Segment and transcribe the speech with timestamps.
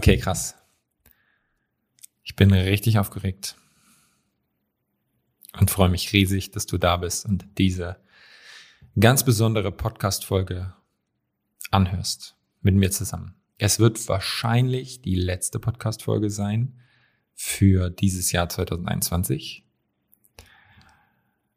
[0.00, 0.54] Okay, krass.
[2.22, 3.54] Ich bin richtig aufgeregt
[5.58, 8.00] und freue mich riesig, dass du da bist und diese
[8.98, 10.72] ganz besondere Podcast-Folge
[11.70, 13.34] anhörst mit mir zusammen.
[13.58, 16.80] Es wird wahrscheinlich die letzte Podcast-Folge sein
[17.34, 19.66] für dieses Jahr 2021.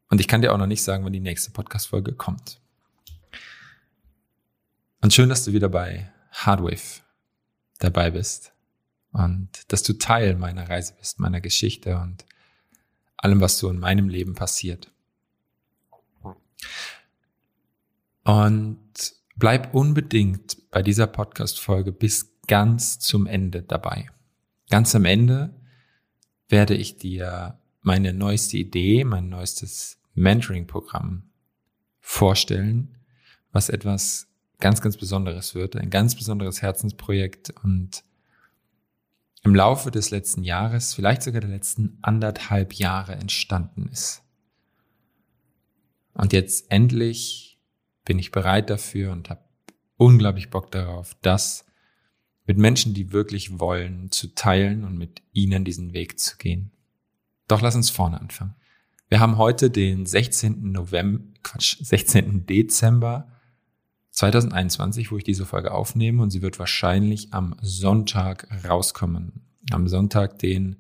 [0.10, 2.60] Und ich kann dir auch noch nicht sagen, wann die nächste Podcast-Folge kommt.
[5.00, 7.03] Und schön, dass du wieder bei Hardwave
[7.84, 8.54] dabei bist
[9.12, 12.26] und dass du Teil meiner Reise bist, meiner Geschichte und
[13.18, 14.92] allem, was so in meinem Leben passiert.
[18.24, 18.80] Und
[19.36, 24.10] bleib unbedingt bei dieser Podcast-Folge bis ganz zum Ende dabei.
[24.70, 25.54] Ganz am Ende
[26.48, 31.30] werde ich dir meine neueste Idee, mein neuestes Mentoring-Programm
[32.00, 32.98] vorstellen,
[33.52, 34.28] was etwas
[34.64, 38.06] ganz, ganz Besonderes wird, ein ganz besonderes Herzensprojekt und
[39.44, 44.24] im Laufe des letzten Jahres, vielleicht sogar der letzten anderthalb Jahre entstanden ist.
[46.14, 47.60] Und jetzt endlich
[48.06, 49.44] bin ich bereit dafür und habe
[49.98, 51.66] unglaublich Bock darauf, das
[52.46, 56.72] mit Menschen, die wirklich wollen, zu teilen und mit ihnen diesen Weg zu gehen.
[57.50, 58.56] Doch lass uns vorne anfangen.
[59.10, 60.72] Wir haben heute den 16.
[60.72, 62.46] November, Quatsch, 16.
[62.46, 63.33] Dezember
[64.14, 69.42] 2021, wo ich diese Folge aufnehme und sie wird wahrscheinlich am Sonntag rauskommen.
[69.72, 70.78] Am Sonntag, den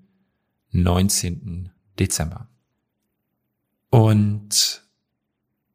[0.71, 1.71] 19.
[1.99, 2.47] Dezember.
[3.89, 4.83] Und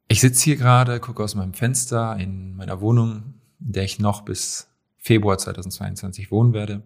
[0.06, 4.22] ich sitze hier gerade, gucke aus meinem Fenster in meiner Wohnung, in der ich noch
[4.22, 6.82] bis Februar 2022 wohnen werde.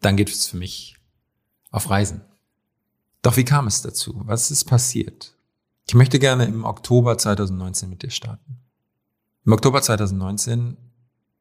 [0.00, 0.96] Dann geht es für mich
[1.70, 2.22] auf Reisen.
[3.22, 4.20] Doch wie kam es dazu?
[4.24, 5.36] Was ist passiert?
[5.86, 8.61] Ich möchte gerne im Oktober 2019 mit dir starten.
[9.44, 10.76] Im Oktober 2019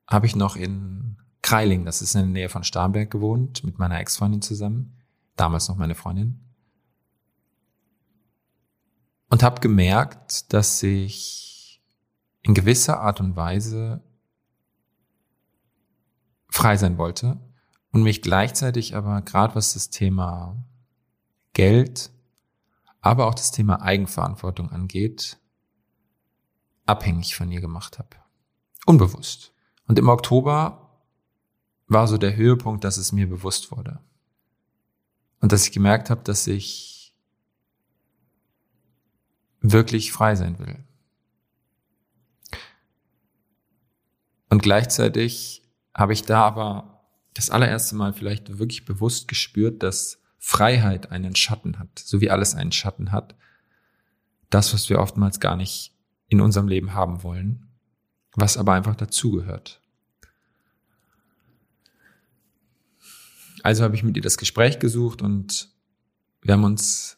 [0.07, 3.99] habe ich noch in Kreiling, das ist in der Nähe von Starnberg gewohnt, mit meiner
[3.99, 4.97] Ex-Freundin zusammen,
[5.35, 6.39] damals noch meine Freundin.
[9.29, 11.81] Und habe gemerkt, dass ich
[12.41, 14.03] in gewisser Art und Weise
[16.49, 17.39] frei sein wollte
[17.91, 20.57] und mich gleichzeitig aber gerade was das Thema
[21.53, 22.11] Geld,
[22.99, 25.40] aber auch das Thema Eigenverantwortung angeht,
[26.85, 28.17] abhängig von ihr gemacht habe.
[28.85, 29.53] Unbewusst.
[29.87, 30.99] Und im Oktober
[31.87, 33.99] war so der Höhepunkt, dass es mir bewusst wurde.
[35.39, 37.13] Und dass ich gemerkt habe, dass ich
[39.59, 40.83] wirklich frei sein will.
[44.49, 45.63] Und gleichzeitig
[45.93, 51.79] habe ich da aber das allererste Mal vielleicht wirklich bewusst gespürt, dass Freiheit einen Schatten
[51.79, 53.35] hat, so wie alles einen Schatten hat.
[54.49, 55.95] Das, was wir oftmals gar nicht
[56.31, 57.67] in unserem Leben haben wollen,
[58.35, 59.81] was aber einfach dazugehört.
[63.63, 65.69] Also habe ich mit ihr das Gespräch gesucht und
[66.41, 67.17] wir haben uns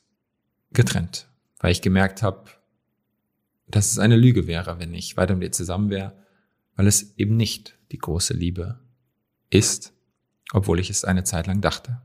[0.72, 1.28] getrennt,
[1.60, 2.50] weil ich gemerkt habe,
[3.68, 6.18] dass es eine Lüge wäre, wenn ich weiter mit ihr zusammen wäre,
[6.76, 8.80] weil es eben nicht die große Liebe
[9.52, 9.94] ist,
[10.54, 12.02] obwohl ich es eine Zeit lang dachte.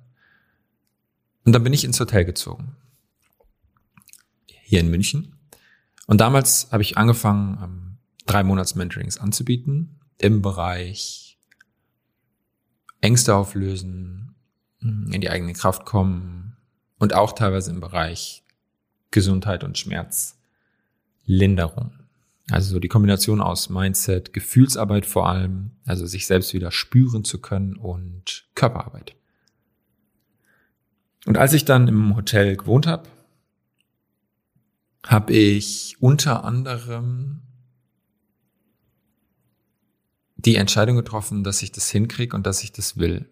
[1.46, 2.76] Und dann bin ich ins Hotel gezogen.
[4.46, 5.37] Hier in München.
[6.08, 11.38] Und damals habe ich angefangen, ähm, drei Monats Mentorings anzubieten im Bereich
[13.02, 14.34] Ängste auflösen,
[14.80, 16.56] mm, in die eigene Kraft kommen
[16.98, 18.42] und auch teilweise im Bereich
[19.10, 21.92] Gesundheit und Schmerzlinderung.
[22.50, 27.38] Also so die Kombination aus Mindset, Gefühlsarbeit vor allem, also sich selbst wieder spüren zu
[27.38, 29.14] können und Körperarbeit.
[31.26, 33.10] Und als ich dann im Hotel gewohnt habe,
[35.08, 37.40] habe ich unter anderem
[40.36, 43.26] die Entscheidung getroffen, dass ich das hinkriege und dass ich das will.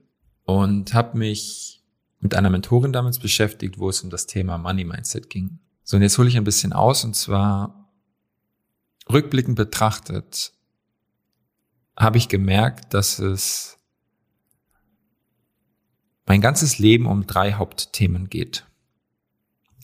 [0.45, 1.85] Und habe mich
[2.21, 5.59] mit einer Mentorin damals beschäftigt, wo es um das Thema Money Mindset ging.
[5.85, 7.93] So, und jetzt hole ich ein bisschen aus und zwar
[9.13, 10.55] rückblickend betrachtet
[11.95, 13.79] habe ich gemerkt, dass es
[16.25, 18.67] mein ganzes Leben um drei Hauptthemen geht.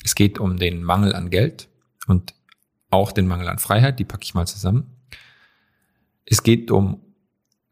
[0.04, 1.68] Es geht um den Mangel an Geld,
[2.06, 2.34] und
[2.90, 4.96] auch den Mangel an Freiheit, die packe ich mal zusammen.
[6.26, 7.00] Es geht um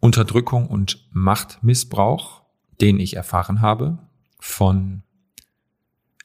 [0.00, 2.42] Unterdrückung und Machtmissbrauch,
[2.80, 3.98] den ich erfahren habe
[4.38, 5.02] von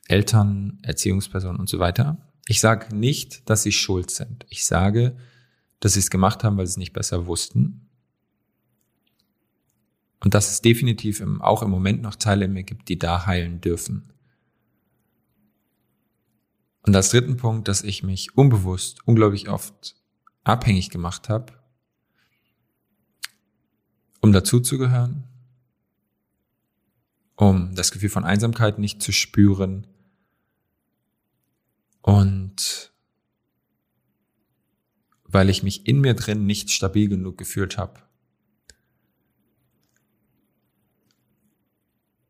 [0.07, 2.17] Eltern, Erziehungspersonen und so weiter.
[2.47, 4.45] Ich sage nicht, dass sie schuld sind.
[4.49, 5.17] Ich sage,
[5.79, 7.89] dass sie es gemacht haben, weil sie es nicht besser wussten.
[10.23, 13.61] Und dass es definitiv auch im Moment noch Teile in mir gibt, die da heilen
[13.61, 14.11] dürfen.
[16.85, 19.95] Und als dritten Punkt, dass ich mich unbewusst unglaublich oft
[20.43, 21.53] abhängig gemacht habe,
[24.21, 25.23] um dazuzugehören,
[27.35, 29.87] um das Gefühl von Einsamkeit nicht zu spüren
[32.01, 32.93] und
[35.23, 38.03] weil ich mich in mir drin nicht stabil genug gefühlt habe,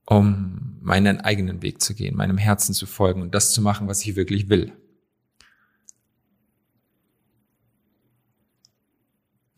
[0.06, 4.06] um meinen eigenen Weg zu gehen, meinem Herzen zu folgen und das zu machen, was
[4.06, 4.72] ich wirklich will.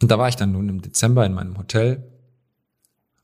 [0.02, 2.08] Und da war ich dann nun im Dezember in meinem Hotel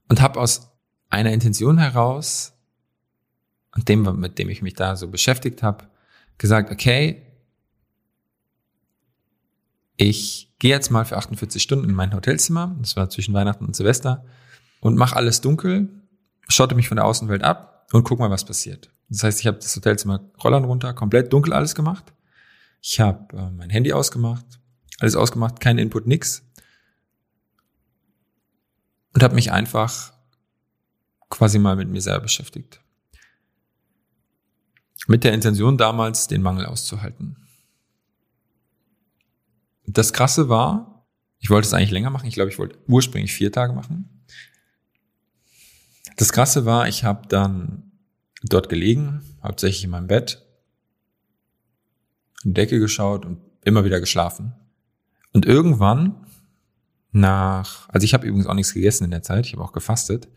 [0.09, 0.71] und habe aus
[1.09, 2.53] einer Intention heraus
[3.75, 5.87] und dem, mit dem ich mich da so beschäftigt habe,
[6.37, 7.21] gesagt, okay,
[9.95, 13.75] ich gehe jetzt mal für 48 Stunden in mein Hotelzimmer, das war zwischen Weihnachten und
[13.75, 14.25] Silvester,
[14.79, 16.02] und mache alles dunkel,
[16.47, 18.91] schotte mich von der Außenwelt ab und guck mal, was passiert.
[19.09, 22.13] Das heißt, ich habe das Hotelzimmer Rollern runter, komplett dunkel alles gemacht.
[22.81, 24.45] Ich habe äh, mein Handy ausgemacht,
[24.99, 26.43] alles ausgemacht, kein Input, nix.
[29.13, 30.13] Und habe mich einfach
[31.29, 32.81] quasi mal mit mir selber beschäftigt.
[35.07, 37.37] Mit der Intention damals, den Mangel auszuhalten.
[39.85, 41.05] Das Krasse war,
[41.39, 42.27] ich wollte es eigentlich länger machen.
[42.27, 44.12] Ich glaube, ich wollte ursprünglich vier Tage machen.
[46.15, 47.91] Das Krasse war, ich habe dann
[48.43, 50.45] dort gelegen, hauptsächlich in meinem Bett,
[52.43, 54.53] in die Decke geschaut und immer wieder geschlafen.
[55.31, 56.27] Und irgendwann
[57.11, 60.27] nach, also ich habe übrigens auch nichts gegessen in der Zeit, ich habe auch gefastet.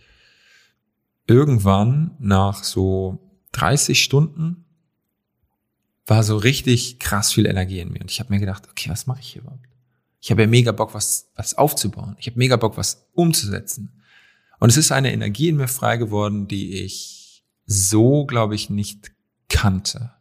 [1.26, 3.18] Irgendwann nach so
[3.52, 4.64] 30 Stunden
[6.06, 8.00] war so richtig krass viel Energie in mir.
[8.00, 9.66] Und ich habe mir gedacht, okay, was mache ich hier überhaupt?
[10.20, 12.16] Ich habe ja mega Bock, was, was aufzubauen.
[12.18, 14.02] Ich habe mega Bock, was umzusetzen.
[14.58, 19.12] Und es ist eine Energie in mir frei geworden, die ich so, glaube ich, nicht
[19.48, 20.12] kannte.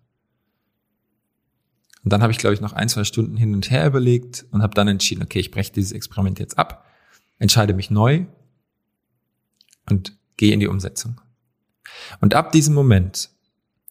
[2.03, 4.61] Und dann habe ich, glaube ich, noch ein, zwei Stunden hin und her überlegt und
[4.61, 6.85] habe dann entschieden, okay, ich breche dieses Experiment jetzt ab,
[7.39, 8.25] entscheide mich neu
[9.89, 11.19] und gehe in die Umsetzung.
[12.21, 13.31] Und ab diesem Moment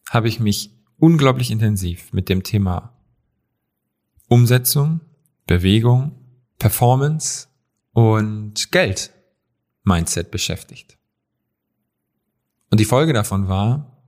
[0.09, 2.93] habe ich mich unglaublich intensiv mit dem Thema
[4.27, 5.01] Umsetzung,
[5.45, 6.13] Bewegung,
[6.57, 7.47] Performance
[7.91, 9.11] und Geld
[9.85, 10.97] Mindset beschäftigt.
[12.69, 14.01] Und die Folge davon war,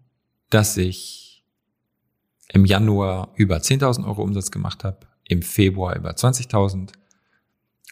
[0.49, 1.45] dass ich
[2.49, 6.91] im Januar über 10.000 Euro Umsatz gemacht habe, im Februar über 20.000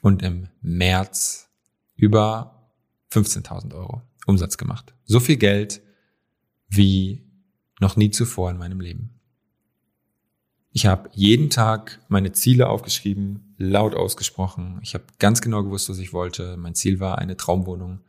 [0.02, 1.50] und im März
[1.96, 2.72] über
[3.12, 4.94] 15.000 Euro Umsatz gemacht.
[5.06, 5.82] So viel Geld
[6.68, 7.24] wie
[7.80, 9.20] noch nie zuvor in meinem Leben.
[10.72, 14.80] Ich habe jeden Tag meine Ziele aufgeschrieben, laut ausgesprochen.
[14.84, 16.58] Ich habe ganz genau gewusst, was ich wollte.
[16.58, 18.02] Mein Ziel war eine Traumwohnung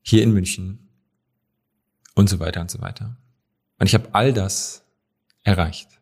[0.00, 0.88] hier in München
[2.14, 3.16] und so weiter und so weiter.
[3.78, 4.84] Und ich habe all das
[5.42, 6.00] erreicht,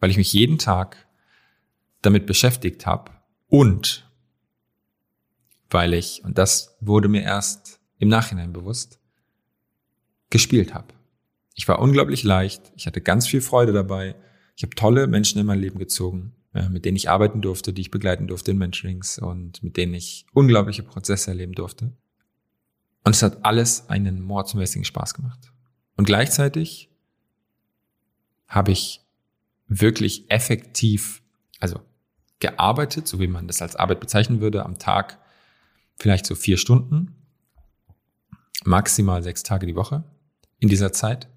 [0.00, 1.06] weil ich mich jeden Tag
[2.02, 3.12] damit beschäftigt habe
[3.48, 4.08] und
[5.70, 9.00] weil ich, und das wurde mir erst im Nachhinein bewusst,
[10.30, 10.94] gespielt habe.
[11.54, 14.14] Ich war unglaublich leicht, ich hatte ganz viel Freude dabei,
[14.56, 16.35] ich habe tolle Menschen in mein Leben gezogen,
[16.70, 20.26] mit denen ich arbeiten durfte, die ich begleiten durfte in Mentorings und mit denen ich
[20.32, 21.92] unglaubliche Prozesse erleben durfte.
[23.04, 25.52] Und es hat alles einen mordsmäßigen Spaß gemacht.
[25.96, 26.90] Und gleichzeitig
[28.48, 29.00] habe ich
[29.68, 31.22] wirklich effektiv,
[31.60, 31.80] also
[32.38, 35.18] gearbeitet, so wie man das als Arbeit bezeichnen würde, am Tag
[35.98, 37.14] vielleicht so vier Stunden,
[38.64, 40.04] maximal sechs Tage die Woche
[40.58, 41.28] in dieser Zeit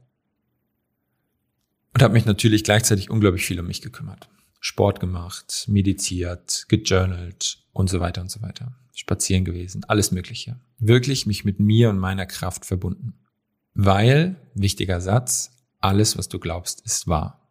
[1.94, 4.30] und habe mich natürlich gleichzeitig unglaublich viel um mich gekümmert.
[4.60, 8.76] Sport gemacht, meditiert, gejournalt und so weiter und so weiter.
[8.94, 10.60] Spazieren gewesen, alles Mögliche.
[10.78, 13.14] Wirklich mich mit mir und meiner Kraft verbunden.
[13.74, 17.50] Weil, wichtiger Satz, alles, was du glaubst, ist wahr.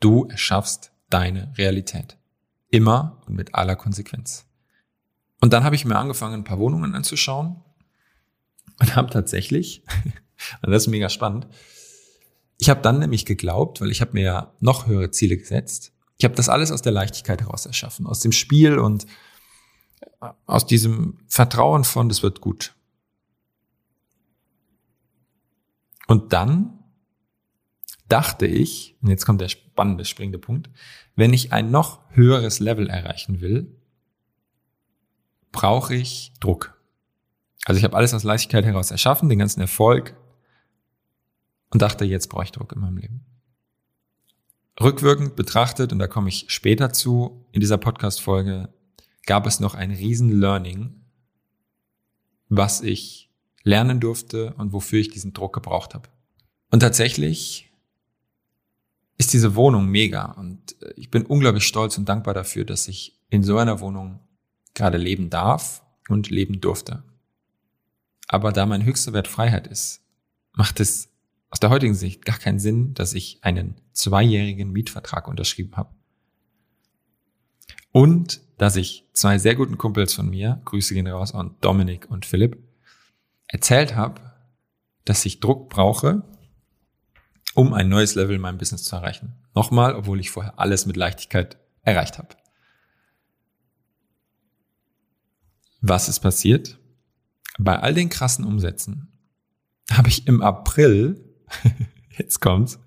[0.00, 2.18] Du erschaffst deine Realität.
[2.70, 4.46] Immer und mit aller Konsequenz.
[5.40, 7.62] Und dann habe ich mir angefangen, ein paar Wohnungen anzuschauen
[8.80, 9.84] und habe tatsächlich,
[10.62, 11.46] und das ist mega spannend,
[12.58, 15.92] ich habe dann nämlich geglaubt, weil ich habe mir ja noch höhere Ziele gesetzt.
[16.18, 19.06] Ich habe das alles aus der Leichtigkeit heraus erschaffen, aus dem Spiel und
[20.20, 22.74] äh, aus diesem Vertrauen von, das wird gut.
[26.06, 26.78] Und dann
[28.08, 30.70] dachte ich, und jetzt kommt der spannende, springende Punkt,
[31.16, 33.76] wenn ich ein noch höheres Level erreichen will,
[35.50, 36.80] brauche ich Druck.
[37.64, 40.14] Also ich habe alles aus Leichtigkeit heraus erschaffen, den ganzen Erfolg,
[41.70, 43.26] und dachte, jetzt brauche ich Druck in meinem Leben.
[44.80, 48.68] Rückwirkend betrachtet, und da komme ich später zu, in dieser Podcast-Folge,
[49.26, 51.02] gab es noch ein Riesen-Learning,
[52.48, 53.30] was ich
[53.62, 56.08] lernen durfte und wofür ich diesen Druck gebraucht habe.
[56.70, 57.72] Und tatsächlich
[59.18, 63.18] ist diese Wohnung mega und äh, ich bin unglaublich stolz und dankbar dafür, dass ich
[63.30, 64.20] in so einer Wohnung
[64.74, 67.02] gerade leben darf und leben durfte.
[68.28, 70.02] Aber da mein höchster Wert Freiheit ist,
[70.52, 71.08] macht es
[71.50, 75.94] aus der heutigen Sicht gar keinen Sinn, dass ich einen zweijährigen Mietvertrag unterschrieben habe.
[77.92, 82.26] Und dass ich zwei sehr guten Kumpels von mir, Grüße gehen raus an Dominik und
[82.26, 82.58] Philipp,
[83.46, 84.20] erzählt habe,
[85.04, 86.22] dass ich Druck brauche,
[87.54, 89.34] um ein neues Level in meinem Business zu erreichen.
[89.54, 92.28] Nochmal, obwohl ich vorher alles mit Leichtigkeit erreicht habe.
[95.80, 96.78] Was ist passiert?
[97.58, 99.12] Bei all den krassen Umsätzen
[99.90, 101.25] habe ich im April,
[102.18, 102.78] jetzt kommt's,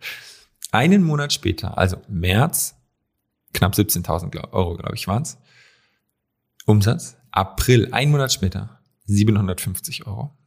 [0.72, 2.76] einen Monat später, also März,
[3.54, 5.38] knapp 17.000 Euro, glaube ich, waren's,
[6.66, 10.38] Umsatz, April, ein Monat später, 750 Euro.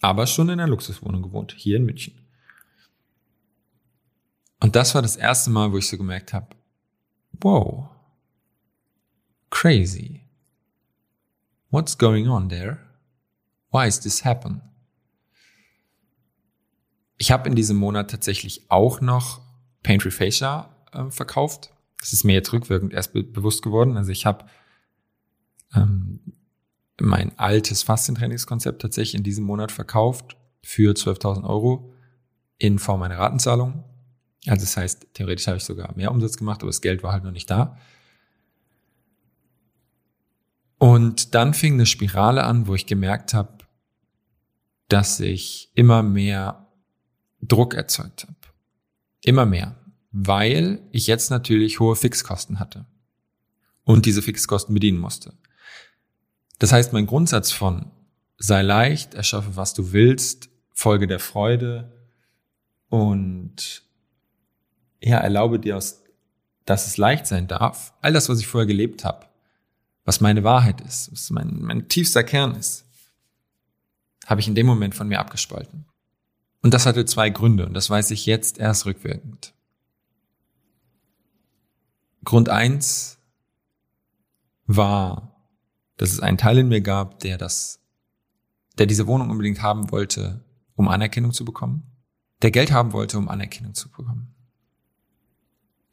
[0.00, 2.14] Aber schon in einer Luxuswohnung gewohnt, hier in München.
[4.60, 6.48] Und das war das erste Mal, wo ich so gemerkt habe,
[7.40, 7.88] wow,
[9.50, 10.22] crazy.
[11.70, 12.78] What's going on there?
[13.70, 14.62] Why is this happen?
[17.18, 19.40] Ich habe in diesem Monat tatsächlich auch noch
[19.82, 21.70] Paintree Fascia äh, verkauft.
[22.00, 23.96] Das ist mir jetzt rückwirkend erst be bewusst geworden.
[23.96, 24.46] Also ich habe
[25.74, 26.20] ähm,
[27.00, 31.92] mein altes Faszientrainingskonzept tatsächlich in diesem Monat verkauft für 12.000 Euro
[32.58, 33.84] in Form einer Ratenzahlung.
[34.46, 37.24] Also das heißt, theoretisch habe ich sogar mehr Umsatz gemacht, aber das Geld war halt
[37.24, 37.76] noch nicht da.
[40.78, 43.58] Und dann fing eine Spirale an, wo ich gemerkt habe,
[44.88, 46.67] dass ich immer mehr
[47.40, 48.36] Druck erzeugt habe.
[49.22, 49.76] Immer mehr.
[50.10, 52.86] Weil ich jetzt natürlich hohe Fixkosten hatte.
[53.84, 55.34] Und diese Fixkosten bedienen musste.
[56.58, 57.90] Das heißt, mein Grundsatz von
[58.38, 61.92] sei leicht, erschaffe, was du willst, folge der Freude
[62.88, 63.82] und
[65.00, 65.80] ja, erlaube dir,
[66.64, 67.92] dass es leicht sein darf.
[68.00, 69.26] All das, was ich vorher gelebt habe,
[70.04, 72.84] was meine Wahrheit ist, was mein, mein tiefster Kern ist,
[74.26, 75.86] habe ich in dem Moment von mir abgespalten.
[76.62, 79.54] Und das hatte zwei Gründe und das weiß ich jetzt erst rückwirkend.
[82.24, 83.18] Grund eins
[84.66, 85.36] war,
[85.96, 87.80] dass es einen Teil in mir gab, der das,
[88.78, 91.90] der diese Wohnung unbedingt haben wollte, um Anerkennung zu bekommen,
[92.42, 94.34] der Geld haben wollte, um Anerkennung zu bekommen.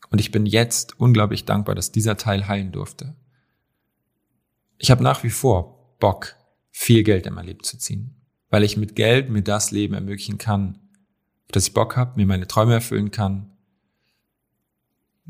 [0.09, 3.15] Und ich bin jetzt unglaublich dankbar, dass dieser Teil heilen durfte.
[4.77, 6.35] Ich habe nach wie vor Bock,
[6.69, 8.15] viel Geld in mein Leben zu ziehen,
[8.49, 10.79] weil ich mit Geld mir das Leben ermöglichen kann,
[11.45, 13.51] auf das ich Bock habe, mir meine Träume erfüllen kann,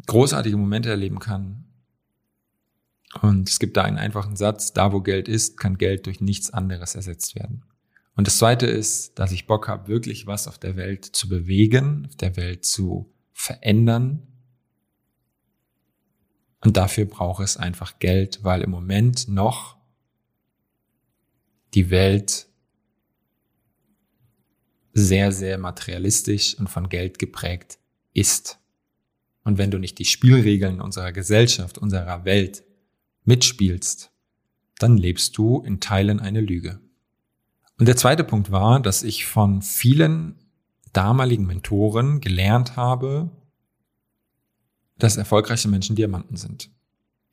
[0.07, 1.65] großartige Momente erleben kann.
[3.21, 6.51] Und es gibt da einen einfachen Satz, da wo Geld ist, kann Geld durch nichts
[6.51, 7.63] anderes ersetzt werden.
[8.15, 12.05] Und das Zweite ist, dass ich Bock habe, wirklich was auf der Welt zu bewegen,
[12.07, 14.27] auf der Welt zu verändern,
[16.65, 19.77] und dafür braucht es einfach Geld, weil im Moment noch
[21.75, 22.47] die Welt
[24.95, 27.77] sehr, sehr materialistisch und von Geld geprägt
[28.13, 28.59] ist.
[29.43, 32.63] Und wenn du nicht die Spielregeln unserer Gesellschaft, unserer Welt
[33.25, 34.09] mitspielst,
[34.79, 36.79] dann lebst du in Teilen eine Lüge.
[37.77, 40.35] Und der zweite Punkt war, dass ich von vielen
[40.93, 43.29] damaligen Mentoren gelernt habe,
[44.97, 46.69] dass erfolgreiche Menschen Diamanten sind.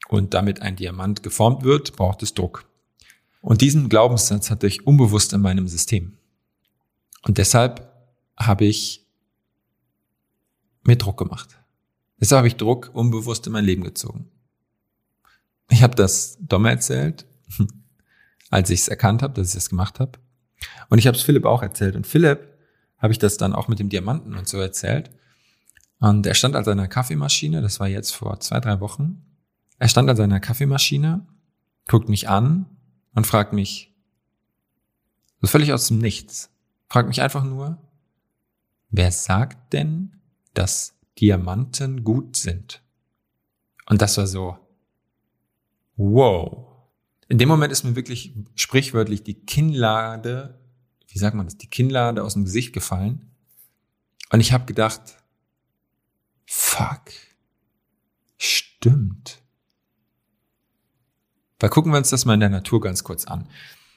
[0.09, 2.69] Und damit ein Diamant geformt wird, braucht es Druck.
[3.41, 6.19] Und diesen Glaubenssatz hatte ich unbewusst in meinem System.
[7.23, 7.93] Und deshalb
[8.37, 9.07] habe ich
[10.85, 11.59] mir Druck gemacht.
[12.21, 14.31] Deshalb habe ich Druck unbewusst in mein Leben gezogen.
[15.71, 17.27] Ich habe das Dom erzählt,
[18.51, 20.19] als ich es erkannt habe, dass ich das gemacht habe.
[20.89, 21.97] Und ich habe es Philipp auch erzählt.
[21.97, 22.53] Und Philipp
[22.99, 25.11] habe ich das dann auch mit dem Diamanten und so erzählt.
[25.99, 29.25] Und er stand an seiner Kaffeemaschine, das war jetzt vor zwei, drei Wochen.
[29.79, 31.27] Er stand an seiner Kaffeemaschine,
[31.89, 32.67] guckt mich an
[33.15, 33.93] und fragt mich,
[35.41, 36.51] so völlig aus dem Nichts,
[36.93, 37.79] fragt mich einfach nur,
[38.91, 40.21] wer sagt denn,
[40.53, 42.83] dass Diamanten gut sind?
[43.87, 44.59] Und das war so,
[45.97, 46.69] wow.
[47.29, 50.61] In dem Moment ist mir wirklich sprichwörtlich die Kinnlade,
[51.09, 53.31] wie sagt man das, die Kinnlade aus dem Gesicht gefallen.
[54.31, 55.17] Und ich habe gedacht,
[56.45, 57.05] Fuck.
[58.37, 59.41] Stimmt.
[61.59, 63.49] Weil gucken wir uns das mal in der Natur ganz kurz an.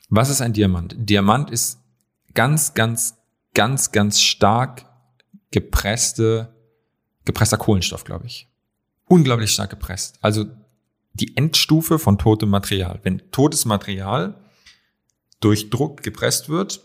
[0.08, 0.96] Was ist ein Diamant?
[0.98, 1.82] Diamant ist
[2.36, 3.18] ganz, ganz,
[3.54, 4.86] ganz, ganz stark
[5.52, 6.54] gepresste,
[7.26, 8.48] gepresster Kohlenstoff, glaube ich.
[9.08, 10.20] Unglaublich stark gepresst.
[10.22, 10.46] Also
[11.14, 13.00] die Endstufe von totem Material.
[13.04, 14.36] Wenn totes Material
[15.40, 16.82] durch Druck gepresst wird,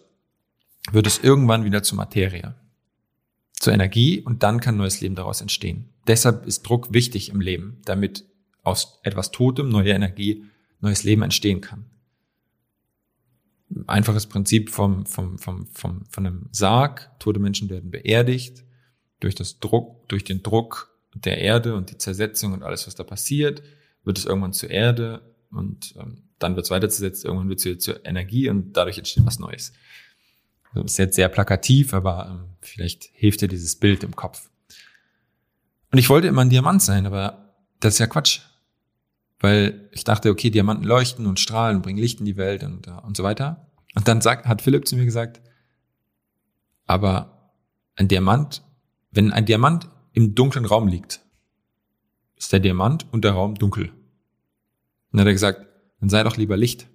[0.93, 2.55] wird es irgendwann wieder zu Materie
[3.53, 5.91] zur Energie und dann kann neues Leben daraus entstehen.
[6.07, 8.25] Deshalb ist Druck wichtig im Leben, damit
[8.63, 10.45] aus etwas Totem neue Energie,
[10.81, 11.85] neues Leben entstehen kann.
[13.87, 17.11] Einfaches Prinzip vom, vom, vom, vom, von einem Sarg.
[17.19, 18.65] Tote Menschen werden beerdigt
[19.21, 23.05] durch das Druck, durch den Druck der Erde und die Zersetzung und alles, was da
[23.05, 23.63] passiert,
[24.05, 28.05] wird es irgendwann zur Erde und ähm, dann wird es weiterzusetzen, irgendwann wird es zur
[28.07, 29.73] Energie und dadurch entsteht was Neues.
[30.75, 34.49] Das ist jetzt sehr plakativ, aber ähm, vielleicht hilft dir dieses Bild im Kopf.
[35.91, 38.41] Und ich wollte immer ein Diamant sein, aber das ist ja Quatsch.
[39.41, 42.87] Weil ich dachte, okay, Diamanten leuchten und strahlen und bringen Licht in die Welt und,
[42.87, 43.67] äh, und so weiter.
[43.95, 45.41] Und dann sagt, hat Philipp zu mir gesagt,
[46.87, 47.53] aber
[47.97, 48.63] ein Diamant,
[49.11, 51.21] wenn ein Diamant im dunklen Raum liegt,
[52.37, 53.89] ist der Diamant und der Raum dunkel.
[53.89, 53.95] Und
[55.13, 55.67] dann hat er gesagt,
[56.01, 56.89] dann sei doch lieber Licht.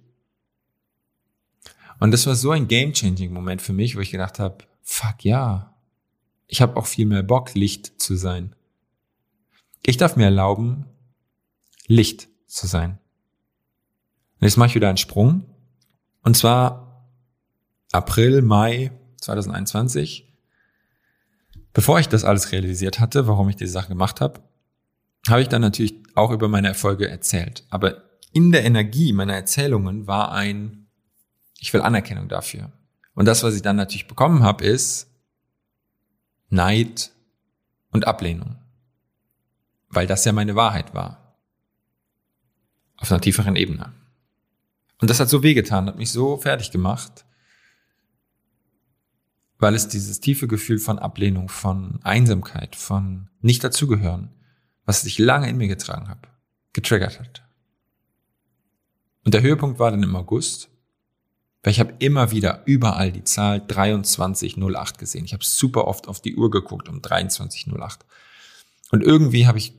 [1.98, 5.74] Und das war so ein game-changing Moment für mich, wo ich gedacht habe, fuck ja,
[6.46, 8.54] ich habe auch viel mehr Bock, Licht zu sein.
[9.82, 10.84] Ich darf mir erlauben,
[11.86, 12.98] Licht zu sein.
[14.40, 15.44] Und jetzt mache ich wieder einen Sprung.
[16.22, 17.08] Und zwar
[17.92, 20.24] April, Mai 2021.
[21.72, 24.40] Bevor ich das alles realisiert hatte, warum ich diese Sachen gemacht habe,
[25.28, 27.64] habe ich dann natürlich auch über meine Erfolge erzählt.
[27.70, 30.86] Aber in der Energie meiner Erzählungen war ein,
[31.58, 32.72] ich will Anerkennung dafür.
[33.14, 35.10] Und das, was ich dann natürlich bekommen habe, ist
[36.48, 37.12] Neid
[37.90, 38.56] und Ablehnung.
[39.88, 41.25] Weil das ja meine Wahrheit war.
[42.98, 43.92] Auf einer tieferen Ebene.
[44.98, 47.24] Und das hat so wehgetan, hat mich so fertig gemacht,
[49.58, 54.30] weil es dieses tiefe Gefühl von Ablehnung, von Einsamkeit, von nicht dazugehören,
[54.84, 56.28] was ich lange in mir getragen habe,
[56.72, 57.42] getriggert hat.
[59.24, 60.68] Und der Höhepunkt war dann im August,
[61.62, 65.24] weil ich habe immer wieder überall die Zahl 2308 gesehen.
[65.24, 68.06] Ich habe super oft auf die Uhr geguckt um 2308.
[68.92, 69.74] Und irgendwie habe ich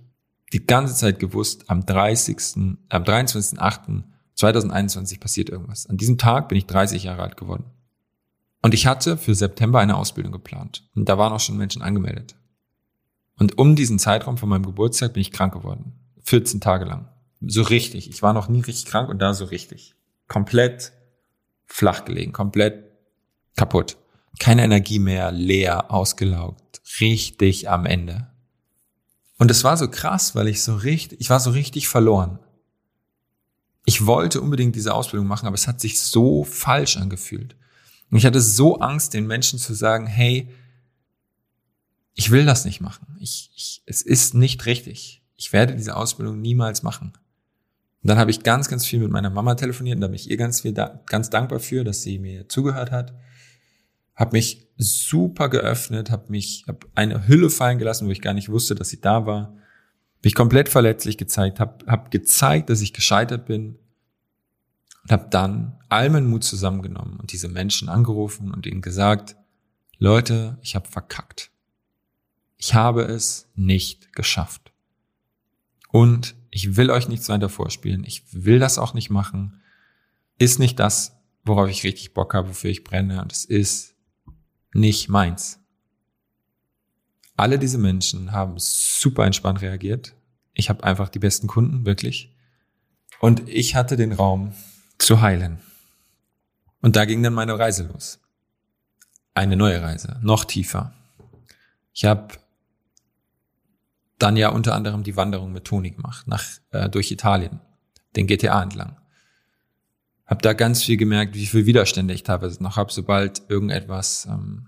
[0.54, 5.88] die ganze Zeit gewusst, am 30., am 23.08.2021 passiert irgendwas.
[5.88, 7.66] An diesem Tag bin ich 30 Jahre alt geworden.
[8.62, 10.88] Und ich hatte für September eine Ausbildung geplant.
[10.96, 12.36] Und da waren auch schon Menschen angemeldet.
[13.38, 15.94] Und um diesen Zeitraum von meinem Geburtstag bin ich krank geworden.
[16.24, 17.08] 14 Tage lang.
[17.42, 18.10] So richtig.
[18.10, 19.96] Ich war noch nie richtig krank und da so richtig.
[20.28, 20.92] Komplett
[21.66, 22.86] flach gelegen, komplett
[23.56, 23.98] kaputt.
[24.40, 28.28] Keine Energie mehr, leer, ausgelaugt, richtig am Ende.
[29.38, 32.40] Und es war so krass, weil ich so richtig, ich war so richtig verloren.
[33.86, 37.56] Ich wollte unbedingt diese Ausbildung machen, aber es hat sich so falsch angefühlt.
[38.10, 40.50] Und ich hatte so Angst, den Menschen zu sagen, hey,
[42.16, 43.16] ich will das nicht machen.
[43.20, 45.22] Ich, ich, es ist nicht richtig.
[45.36, 47.14] Ich werde diese Ausbildung niemals machen.
[48.02, 50.30] Und dann habe ich ganz, ganz viel mit meiner Mama telefoniert und da bin ich
[50.30, 53.14] ihr ganz viel da, ganz dankbar für, dass sie mir zugehört hat.
[54.18, 58.50] Habe mich super geöffnet, habe mich hab eine Hülle fallen gelassen, wo ich gar nicht
[58.50, 59.56] wusste, dass sie da war.
[60.24, 63.78] Mich komplett verletzlich gezeigt, habe hab gezeigt, dass ich gescheitert bin
[65.04, 69.36] und habe dann all meinen Mut zusammengenommen und diese Menschen angerufen und ihnen gesagt,
[70.00, 71.52] Leute, ich habe verkackt.
[72.58, 74.74] Ich habe es nicht geschafft.
[75.90, 78.04] Und ich will euch nichts weiter vorspielen.
[78.04, 79.62] Ich will das auch nicht machen.
[80.40, 83.22] Ist nicht das, worauf ich richtig Bock habe, wofür ich brenne.
[83.22, 83.96] Und es ist
[84.74, 85.60] nicht meins.
[87.36, 90.16] Alle diese Menschen haben super entspannt reagiert.
[90.54, 92.36] Ich habe einfach die besten Kunden, wirklich.
[93.20, 94.54] Und ich hatte den Raum
[94.98, 95.60] zu heilen.
[96.82, 98.20] Und da ging dann meine Reise los.
[99.34, 100.94] Eine neue Reise, noch tiefer.
[101.94, 102.36] Ich habe
[104.18, 107.60] dann ja unter anderem die Wanderung mit Toni gemacht, nach, äh, durch Italien,
[108.16, 108.98] den GTA entlang.
[110.28, 114.68] Hab da ganz viel gemerkt, wie viel Widerstände ich teilweise noch habe, sobald irgendetwas, ähm,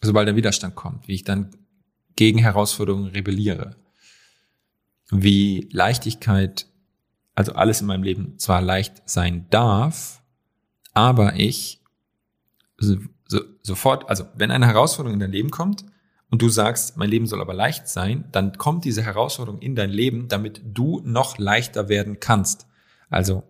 [0.00, 1.50] sobald der Widerstand kommt, wie ich dann
[2.16, 3.76] gegen Herausforderungen rebelliere,
[5.10, 6.66] wie Leichtigkeit,
[7.34, 10.22] also alles in meinem Leben zwar leicht sein darf,
[10.94, 11.80] aber ich
[12.78, 12.96] so,
[13.28, 15.84] so, sofort, also wenn eine Herausforderung in dein Leben kommt,
[16.32, 19.90] und du sagst, mein Leben soll aber leicht sein, dann kommt diese Herausforderung in dein
[19.90, 22.66] Leben, damit du noch leichter werden kannst.
[23.10, 23.42] Also,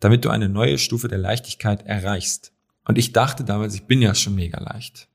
[0.00, 2.52] damit du eine neue Stufe der Leichtigkeit erreichst.
[2.84, 5.08] Und ich dachte damals, ich bin ja schon mega leicht.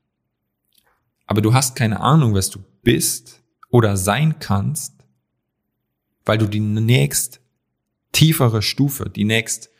[1.26, 4.94] Aber du hast keine Ahnung, was du bist oder sein kannst,
[6.24, 7.40] weil du die nächst
[8.12, 9.70] tiefere Stufe, die nächst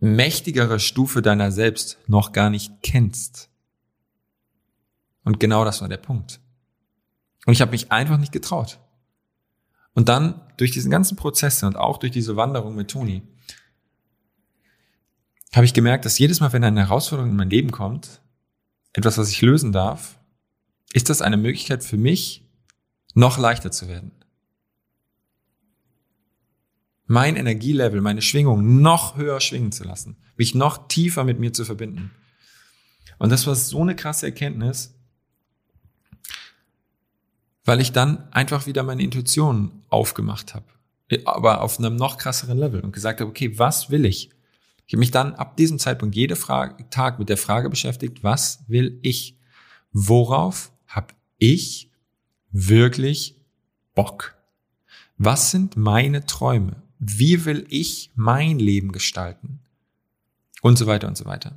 [0.00, 3.50] mächtigere Stufe deiner selbst noch gar nicht kennst.
[5.24, 6.40] Und genau das war der Punkt.
[7.46, 8.78] Und ich habe mich einfach nicht getraut.
[9.94, 13.22] Und dann durch diesen ganzen Prozesse und auch durch diese Wanderung mit Toni
[15.54, 18.20] habe ich gemerkt, dass jedes Mal, wenn eine Herausforderung in mein Leben kommt,
[18.92, 20.18] etwas, was ich lösen darf,
[20.92, 22.44] ist das eine Möglichkeit für mich,
[23.14, 24.12] noch leichter zu werden.
[27.08, 31.64] mein Energielevel, meine Schwingung noch höher schwingen zu lassen, mich noch tiefer mit mir zu
[31.64, 32.12] verbinden.
[33.18, 34.94] Und das war so eine krasse Erkenntnis,
[37.64, 40.66] weil ich dann einfach wieder meine Intuition aufgemacht habe,
[41.24, 44.30] aber auf einem noch krasseren Level und gesagt habe, okay, was will ich?
[44.88, 48.64] Ich habe mich dann ab diesem Zeitpunkt jede Frage, Tag mit der Frage beschäftigt, was
[48.68, 49.38] will ich?
[49.92, 51.90] Worauf habe ich
[52.50, 53.36] wirklich
[53.94, 54.34] Bock?
[55.18, 56.82] Was sind meine Träume?
[56.98, 59.60] Wie will ich mein Leben gestalten?
[60.62, 61.52] Und so weiter und so weiter.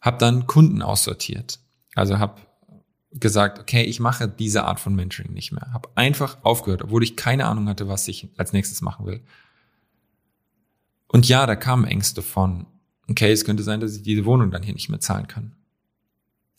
[0.00, 1.60] Hab dann Kunden aussortiert.
[1.94, 2.46] Also hab
[3.12, 5.70] gesagt, okay, ich mache diese Art von Mentoring nicht mehr.
[5.74, 9.22] Hab einfach aufgehört, obwohl ich keine Ahnung hatte, was ich als nächstes machen will.
[11.12, 12.66] Und ja, da kamen Ängste von,
[13.08, 15.56] okay, es könnte sein, dass ich diese Wohnung dann hier nicht mehr zahlen kann.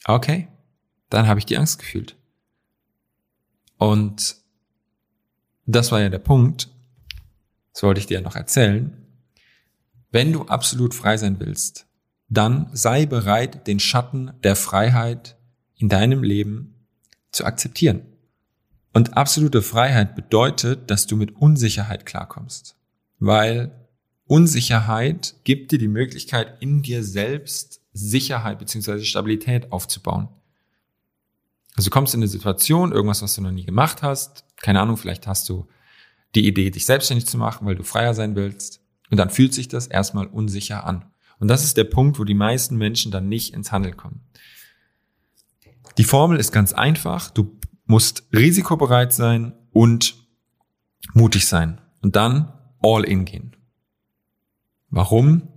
[0.03, 0.49] Okay,
[1.09, 2.17] dann habe ich die Angst gefühlt.
[3.77, 4.35] Und
[5.65, 6.69] das war ja der Punkt,
[7.71, 8.91] das wollte ich dir noch erzählen.
[10.11, 11.87] Wenn du absolut frei sein willst,
[12.27, 15.37] dann sei bereit, den Schatten der Freiheit
[15.75, 16.87] in deinem Leben
[17.31, 18.01] zu akzeptieren.
[18.91, 22.75] Und absolute Freiheit bedeutet, dass du mit Unsicherheit klarkommst.
[23.19, 23.80] Weil
[24.31, 29.03] Unsicherheit gibt dir die Möglichkeit, in dir selbst Sicherheit bzw.
[29.03, 30.29] Stabilität aufzubauen.
[31.75, 34.95] Also du kommst in eine Situation, irgendwas, was du noch nie gemacht hast, keine Ahnung,
[34.95, 35.67] vielleicht hast du
[36.33, 39.67] die Idee, dich selbstständig zu machen, weil du freier sein willst, und dann fühlt sich
[39.67, 41.11] das erstmal unsicher an.
[41.39, 44.21] Und das ist der Punkt, wo die meisten Menschen dann nicht ins Handeln kommen.
[45.97, 47.31] Die Formel ist ganz einfach.
[47.31, 50.15] Du musst risikobereit sein und
[51.13, 51.81] mutig sein.
[52.01, 53.57] Und dann all in gehen.
[54.91, 55.47] Warum?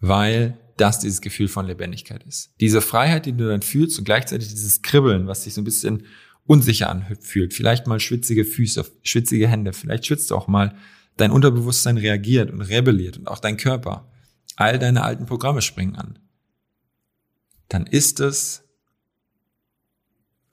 [0.00, 2.54] Weil das dieses Gefühl von Lebendigkeit ist.
[2.60, 6.04] Diese Freiheit, die du dann fühlst und gleichzeitig dieses Kribbeln, was sich so ein bisschen
[6.46, 7.52] unsicher anfühlt.
[7.52, 9.72] Vielleicht mal schwitzige Füße, schwitzige Hände.
[9.72, 10.74] Vielleicht schwitzt du auch mal.
[11.16, 14.10] Dein Unterbewusstsein reagiert und rebelliert und auch dein Körper.
[14.56, 16.18] All deine alten Programme springen an.
[17.68, 18.64] Dann ist es,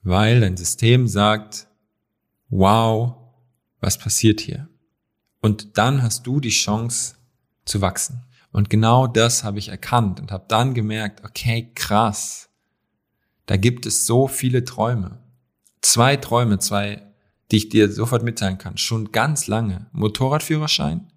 [0.01, 1.67] weil dein System sagt,
[2.49, 3.15] wow,
[3.79, 4.67] was passiert hier?
[5.41, 7.14] Und dann hast du die Chance,
[7.65, 8.23] zu wachsen.
[8.51, 12.49] Und genau das habe ich erkannt und habe dann gemerkt, okay, krass,
[13.45, 15.19] da gibt es so viele Träume.
[15.81, 17.01] Zwei Träume, zwei,
[17.51, 19.87] die ich dir sofort mitteilen kann, schon ganz lange.
[19.91, 21.07] Motorradführerschein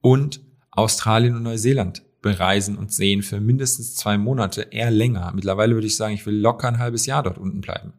[0.00, 0.40] und
[0.70, 5.30] Australien und Neuseeland bereisen und sehen für mindestens zwei Monate, eher länger.
[5.34, 7.92] Mittlerweile würde ich sagen, ich will locker ein halbes Jahr dort unten bleiben.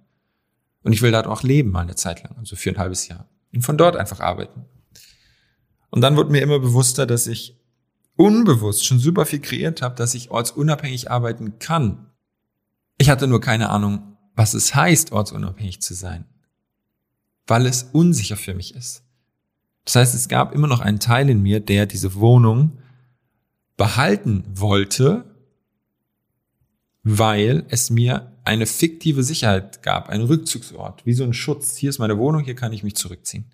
[0.84, 3.28] Und ich will dort auch leben mal eine Zeit lang, also für ein halbes Jahr.
[3.54, 4.66] Und von dort einfach arbeiten.
[5.90, 7.56] Und dann wurde mir immer bewusster, dass ich
[8.16, 12.12] unbewusst schon super viel kreiert habe, dass ich ortsunabhängig arbeiten kann.
[12.98, 16.26] Ich hatte nur keine Ahnung, was es heißt, ortsunabhängig zu sein,
[17.48, 19.04] weil es unsicher für mich ist.
[19.84, 22.80] Das heißt, es gab immer noch einen Teil in mir, der diese Wohnung
[23.78, 25.26] behalten wollte,
[27.04, 31.76] weil es mir eine fiktive Sicherheit gab, einen Rückzugsort, wie so ein Schutz.
[31.78, 33.52] Hier ist meine Wohnung, hier kann ich mich zurückziehen.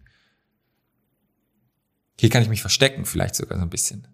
[2.20, 4.08] Hier kann ich mich verstecken, vielleicht sogar so ein bisschen.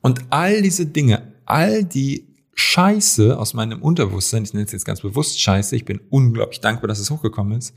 [0.00, 5.00] Und all diese Dinge, all die Scheiße aus meinem Unterbewusstsein, ich nenne es jetzt ganz
[5.00, 7.74] bewusst Scheiße, ich bin unglaublich dankbar, dass es hochgekommen ist,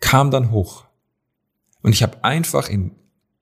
[0.00, 0.84] kam dann hoch.
[1.82, 2.92] Und ich habe einfach in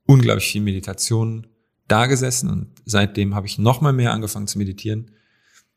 [0.07, 1.47] unglaublich viel Meditation
[1.89, 5.11] da gesessen und seitdem habe ich noch mal mehr angefangen zu meditieren,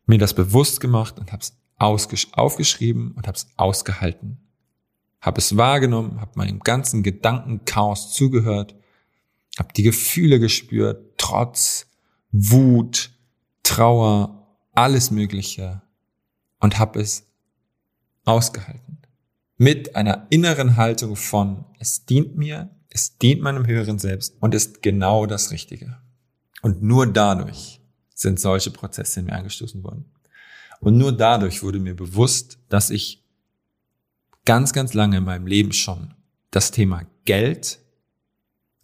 [0.06, 4.38] mir das bewusst gemacht und habe es aufgeschrieben und habe es ausgehalten.
[5.20, 8.76] Habe es wahrgenommen, habe meinem ganzen Gedankenchaos zugehört,
[9.58, 11.87] habe die Gefühle gespürt, Trotz,
[12.32, 13.12] Wut,
[13.64, 15.82] Trauer, alles Mögliche
[16.60, 17.26] und habe es
[18.26, 19.00] ausgehalten.
[19.58, 24.84] Mit einer inneren Haltung von, es dient mir, es dient meinem höheren Selbst und ist
[24.84, 25.98] genau das Richtige.
[26.62, 27.82] Und nur dadurch
[28.14, 30.06] sind solche Prozesse in mir angestoßen worden.
[30.80, 33.24] Und nur dadurch wurde mir bewusst, dass ich
[34.46, 36.14] ganz, ganz lange in meinem Leben schon
[36.52, 37.80] das Thema Geld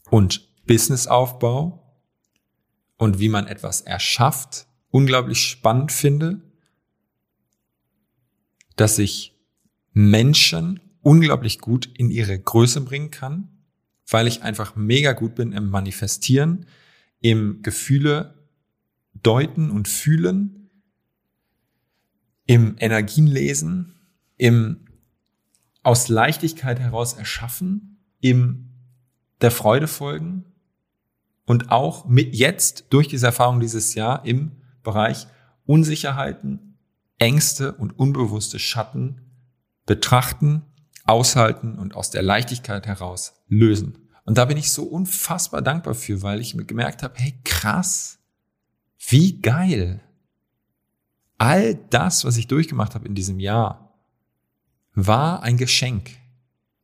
[0.10, 1.83] und Businessaufbau
[2.98, 6.42] und wie man etwas erschafft, unglaublich spannend finde,
[8.76, 9.36] dass ich
[9.92, 13.50] Menschen unglaublich gut in ihre Größe bringen kann,
[14.08, 16.66] weil ich einfach mega gut bin im Manifestieren,
[17.20, 18.48] im Gefühle
[19.14, 20.70] deuten und fühlen,
[22.46, 23.96] im Energienlesen,
[24.38, 24.86] im
[25.84, 28.70] aus Leichtigkeit heraus erschaffen, im
[29.42, 30.53] der Freude folgen
[31.46, 34.52] und auch mit jetzt durch diese Erfahrung dieses Jahr im
[34.84, 35.28] Bereich
[35.66, 36.78] Unsicherheiten,
[37.18, 39.22] Ängste und unbewusste Schatten
[39.86, 40.64] betrachten,
[41.06, 43.98] aushalten und aus der Leichtigkeit heraus lösen.
[44.26, 48.20] Und da bin ich so unfassbar dankbar für, weil ich mir gemerkt habe, hey krass,
[49.10, 50.02] wie geil.
[51.38, 53.94] All das, was ich durchgemacht habe in diesem Jahr,
[54.94, 56.12] war ein Geschenk,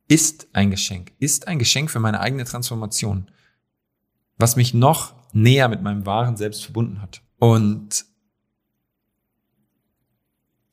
[0.08, 3.30] ist ein Geschenk, ist ein Geschenk für meine eigene Transformation,
[4.40, 7.22] was mich noch näher mit meinem wahren Selbst verbunden hat.
[7.38, 8.04] Und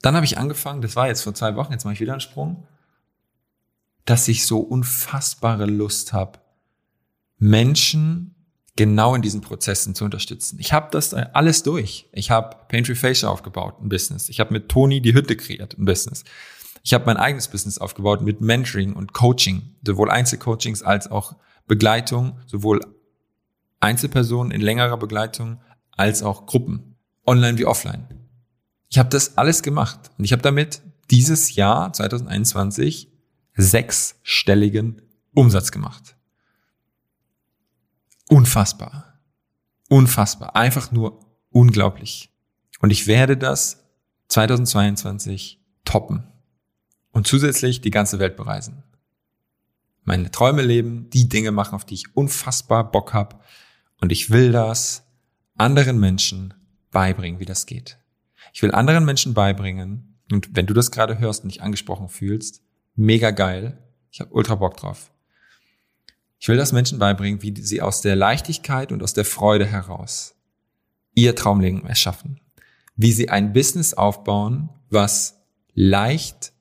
[0.02, 2.22] dann habe ich angefangen, das war jetzt vor zwei Wochen, jetzt mache ich wieder einen
[2.22, 2.66] Sprung,
[4.06, 6.40] dass ich so unfassbare Lust habe,
[7.40, 8.36] Menschen
[8.76, 10.60] genau in diesen Prozessen zu unterstützen.
[10.60, 12.08] Ich habe das alles durch.
[12.14, 14.30] Ich habe Paintree Facial aufgebaut, ein Business.
[14.30, 16.24] Ich habe mit Toni die Hütte kreiert, ein Business.
[16.84, 21.36] Ich habe mein eigenes Business aufgebaut mit Mentoring und Coaching, sowohl Einzelcoachings als auch
[21.68, 22.82] Begleitung, sowohl
[23.80, 25.62] Einzelpersonen in längerer Begleitung
[25.92, 28.08] als auch Gruppen, online wie offline.
[28.90, 33.12] Ich habe das alles gemacht und ich habe damit dieses Jahr 2021
[33.56, 35.02] sechsstelligen
[35.34, 36.16] Umsatz gemacht.
[38.30, 39.20] Unfassbar.
[39.90, 40.56] Unfassbar.
[40.56, 42.32] Einfach nur unglaublich.
[42.80, 43.86] Und ich werde das
[44.28, 46.24] 2022 toppen
[47.12, 48.84] und zusätzlich die ganze Welt bereisen.
[50.04, 53.38] Meine Träume leben, die Dinge machen, auf die ich unfassbar Bock habe
[54.02, 55.04] und ich will das
[55.58, 56.54] anderen Menschen
[56.92, 57.98] beibringen, wie das geht.
[58.54, 62.62] Ich will anderen Menschen beibringen, und wenn du das gerade hörst und dich angesprochen fühlst,
[62.96, 63.78] mega geil,
[64.12, 65.12] ich habe ultra Bock drauf.
[66.40, 70.36] Ich will das Menschen beibringen, wie sie aus der Leichtigkeit und aus der Freude heraus
[71.16, 72.40] ihr Traumleben erschaffen.
[72.96, 75.40] Wie sie ein Business aufbauen, was
[75.74, 76.54] leicht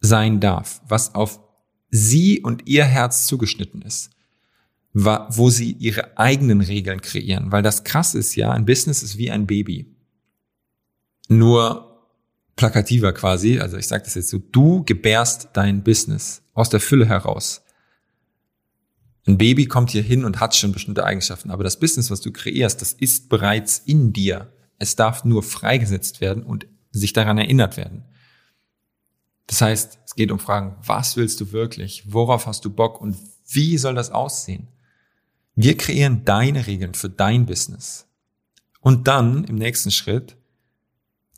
[0.00, 1.40] sein darf, was auf
[1.90, 4.10] sie und ihr Herz zugeschnitten ist,
[4.98, 7.52] wo sie ihre eigenen Regeln kreieren.
[7.52, 9.94] Weil das krass ist ja, ein Business ist wie ein Baby.
[11.28, 12.02] Nur
[12.56, 17.06] plakativer quasi, also ich sage das jetzt so, du gebärst dein Business aus der Fülle
[17.06, 17.62] heraus.
[19.26, 22.32] Ein Baby kommt hier hin und hat schon bestimmte Eigenschaften, aber das Business, was du
[22.32, 24.50] kreierst, das ist bereits in dir.
[24.78, 28.04] Es darf nur freigesetzt werden und sich daran erinnert werden.
[29.46, 32.04] Das heißt, es geht um Fragen, was willst du wirklich?
[32.06, 32.98] Worauf hast du Bock?
[33.00, 34.68] Und wie soll das aussehen?
[35.56, 38.06] Wir kreieren deine Regeln für dein Business.
[38.80, 40.36] Und dann im nächsten Schritt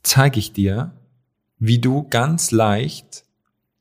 [0.03, 0.93] zeige ich dir,
[1.59, 3.25] wie du ganz leicht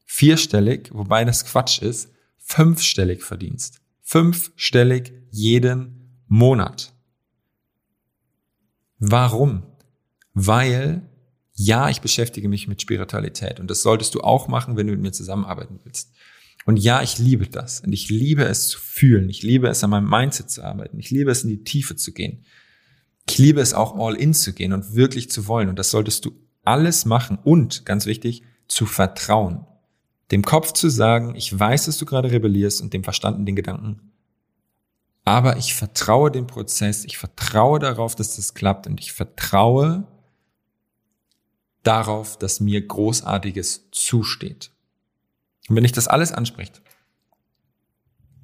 [0.06, 6.94] vierstellig, wobei das Quatsch ist, fünfstellig verdienst fünfstellig jeden Monat.
[9.00, 9.64] Warum?
[10.34, 11.10] Weil,
[11.54, 15.02] ja, ich beschäftige mich mit Spiritualität und das solltest du auch machen, wenn du mit
[15.02, 16.14] mir zusammenarbeiten willst.
[16.68, 19.30] Und ja, ich liebe das und ich liebe es zu fühlen.
[19.30, 21.00] Ich liebe es an meinem Mindset zu arbeiten.
[21.00, 22.44] Ich liebe es in die Tiefe zu gehen.
[23.26, 25.70] Ich liebe es auch all in zu gehen und wirklich zu wollen.
[25.70, 26.32] Und das solltest du
[26.66, 29.66] alles machen und, ganz wichtig, zu vertrauen.
[30.30, 34.12] Dem Kopf zu sagen, ich weiß, dass du gerade rebellierst und dem Verstanden den Gedanken,
[35.24, 40.06] aber ich vertraue dem Prozess, ich vertraue darauf, dass das klappt und ich vertraue
[41.84, 44.72] darauf, dass mir Großartiges zusteht.
[45.68, 46.82] Und wenn ich das alles anspricht,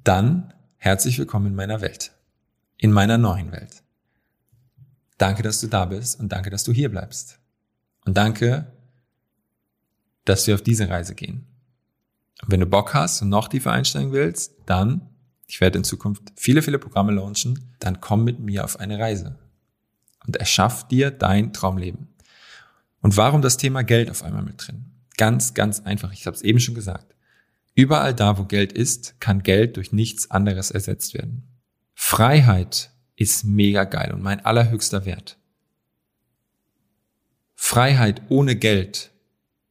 [0.02, 2.12] dann herzlich willkommen in meiner Welt,
[2.76, 3.82] in meiner neuen Welt.
[5.16, 7.38] Danke, dass du da bist und danke, dass du hier bleibst.
[8.04, 8.70] Und danke,
[10.24, 11.46] dass wir auf diese Reise gehen.
[12.42, 15.08] Und wenn du Bock hast und noch tiefer einsteigen willst, dann,
[15.46, 19.38] ich werde in Zukunft viele, viele Programme launchen, dann komm mit mir auf eine Reise
[20.26, 22.08] und erschaff dir dein Traumleben.
[23.00, 24.90] Und warum das Thema Geld auf einmal mit drin?
[25.16, 26.12] Ganz, ganz einfach.
[26.12, 27.13] Ich habe es eben schon gesagt.
[27.74, 31.48] Überall da, wo Geld ist, kann Geld durch nichts anderes ersetzt werden.
[31.94, 35.38] Freiheit ist mega geil und mein allerhöchster Wert.
[37.54, 39.10] Freiheit ohne Geld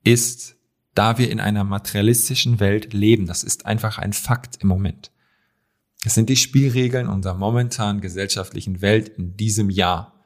[0.03, 0.53] ist
[0.95, 3.25] da wir in einer materialistischen Welt leben.
[3.25, 5.11] Das ist einfach ein Fakt im Moment.
[6.05, 10.23] Es sind die Spielregeln unserer momentanen gesellschaftlichen Welt in diesem Jahr,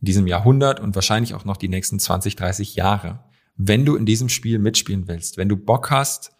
[0.00, 3.24] in diesem Jahrhundert und wahrscheinlich auch noch die nächsten 20, 30 Jahre.
[3.56, 6.32] Wenn du in diesem Spiel mitspielen willst, wenn du Bock hast,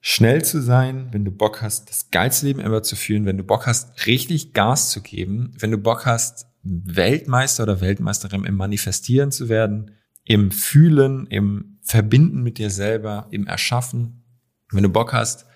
[0.00, 3.44] schnell zu sein, wenn du Bock hast, das geilste Leben ever zu führen, wenn du
[3.44, 9.30] Bock hast, richtig Gas zu geben, wenn du Bock hast, Weltmeister oder Weltmeisterin im Manifestieren
[9.30, 9.92] zu werden,
[10.24, 14.24] im Fühlen, im Verbinden mit dir selber, im Erschaffen.
[14.70, 15.46] Wenn du Bock hast,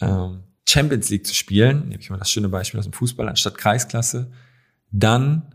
[0.00, 3.56] ähm, Champions League zu spielen, nehme ich mal das schöne Beispiel aus dem Fußball anstatt
[3.56, 4.30] Kreisklasse,
[4.90, 5.54] dann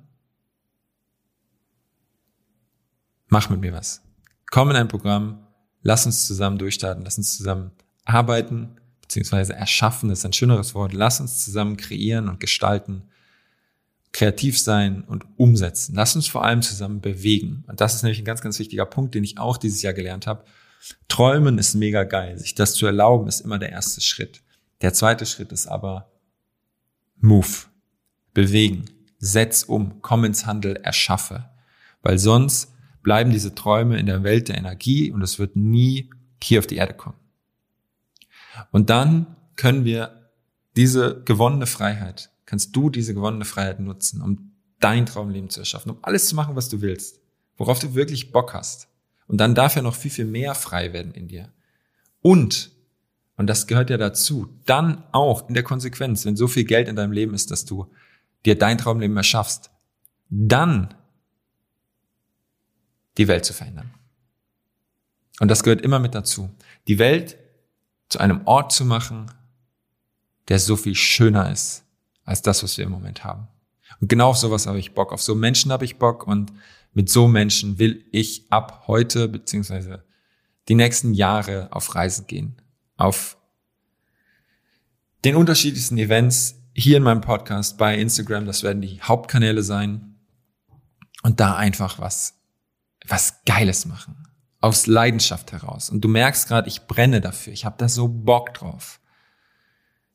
[3.28, 4.02] mach mit mir was.
[4.50, 5.48] Komm in ein Programm,
[5.82, 7.72] lass uns zusammen durchstarten, lass uns zusammen
[8.06, 13.04] arbeiten, beziehungsweise erschaffen, ist ein schöneres Wort, lass uns zusammen kreieren und gestalten
[14.14, 15.96] kreativ sein und umsetzen.
[15.96, 17.66] Lass uns vor allem zusammen bewegen.
[17.68, 20.28] Und das ist nämlich ein ganz, ganz wichtiger Punkt, den ich auch dieses Jahr gelernt
[20.28, 20.46] habe.
[21.08, 22.38] Träumen ist mega geil.
[22.38, 24.44] Sich das zu erlauben, ist immer der erste Schritt.
[24.82, 26.12] Der zweite Schritt ist aber
[27.20, 27.66] Move.
[28.34, 28.86] Bewegen.
[29.18, 30.02] Setz um.
[30.02, 30.76] Komm ins Handel.
[30.76, 31.50] Erschaffe.
[32.04, 36.12] Weil sonst bleiben diese Träume in der Welt der Energie und es wird nie
[36.42, 37.18] hier auf die Erde kommen.
[38.72, 40.32] Und dann können wir
[40.76, 46.00] diese gewonnene Freiheit, kannst du diese gewonnene Freiheit nutzen, um dein Traumleben zu erschaffen, um
[46.02, 47.22] alles zu machen, was du willst,
[47.58, 48.90] worauf du wirklich Bock hast.
[49.28, 51.52] Und dann darf ja noch viel, viel mehr frei werden in dir.
[52.22, 52.72] Und,
[53.38, 56.96] und das gehört ja dazu, dann auch in der Konsequenz, wenn so viel Geld in
[56.96, 57.92] deinem Leben ist, dass du
[58.46, 59.72] dir dein Traumleben erschaffst,
[60.30, 60.94] dann
[63.18, 63.94] die Welt zu verändern.
[65.40, 66.50] Und das gehört immer mit dazu.
[66.88, 67.38] Die Welt
[68.14, 69.32] zu einem Ort zu machen,
[70.48, 71.84] der so viel schöner ist
[72.26, 73.48] als das, was wir im Moment haben.
[74.00, 75.12] Und genau auf sowas habe ich Bock.
[75.12, 76.54] Auf so Menschen habe ich Bock und
[76.94, 80.04] mit so Menschen will ich ab heute beziehungsweise
[80.68, 82.62] die nächsten Jahre auf Reisen gehen.
[82.98, 83.36] Auf
[85.26, 90.20] den unterschiedlichsten Events hier in meinem Podcast, bei Instagram, das werden die Hauptkanäle sein.
[91.24, 92.36] Und da einfach was,
[93.08, 94.23] was Geiles machen.
[94.64, 95.90] Aus Leidenschaft heraus.
[95.90, 97.52] Und du merkst gerade, ich brenne dafür.
[97.52, 99.02] Ich habe da so Bock drauf.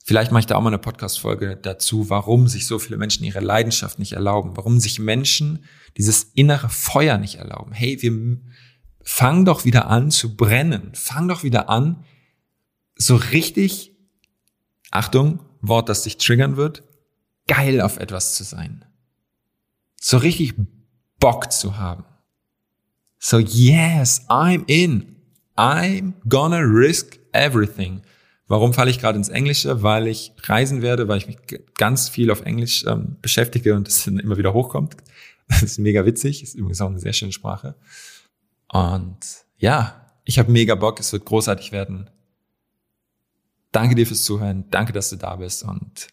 [0.02, 3.40] Vielleicht mache ich da auch mal eine Podcast-Folge dazu, warum sich so viele Menschen ihre
[3.40, 5.64] Leidenschaft nicht erlauben, warum sich Menschen
[5.98, 7.72] dieses innere Feuer nicht erlauben.
[7.72, 8.40] Hey, wir
[9.02, 10.92] fangen doch wieder an zu brennen.
[10.94, 12.06] Fang doch wieder an,
[12.96, 13.94] so richtig,
[14.90, 16.84] Achtung, Wort, das dich triggern wird,
[17.46, 18.86] geil auf etwas zu sein.
[20.00, 20.54] So richtig
[21.20, 22.04] Bock zu haben.
[23.18, 25.16] So yes, I'm in.
[25.56, 28.02] I'm gonna risk everything.
[28.46, 29.82] Warum falle ich gerade ins Englische?
[29.82, 31.38] Weil ich reisen werde, weil ich mich
[31.76, 34.96] ganz viel auf Englisch ähm, beschäftige und das immer wieder hochkommt.
[35.50, 37.74] Das ist mega witzig, ist übrigens auch eine sehr schöne Sprache.
[38.70, 39.18] Und
[39.56, 42.10] ja, ich habe mega Bock, es wird großartig werden.
[43.72, 46.08] Danke dir fürs Zuhören, danke, dass du da bist und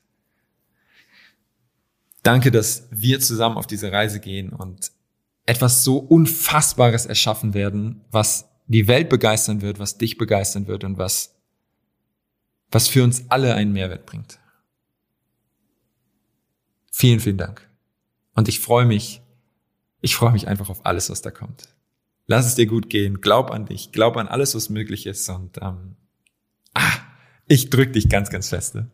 [2.23, 4.93] danke, dass wir zusammen auf diese Reise gehen und
[5.45, 10.97] etwas so Unfassbares erschaffen werden, was die Welt begeistern wird, was dich begeistern wird und
[10.97, 11.35] was
[12.71, 14.39] was für uns alle einen Mehrwert bringt.
[16.91, 17.69] Vielen, vielen Dank.
[18.33, 19.21] Und ich freue mich,
[20.01, 21.69] ich freue mich einfach auf alles, was da kommt.
[22.27, 25.57] Lass es dir gut gehen, glaub an dich, glaub an alles, was möglich ist und
[25.61, 25.95] ähm,
[26.73, 26.97] ah,
[27.47, 28.91] ich drück dich ganz, ganz feste.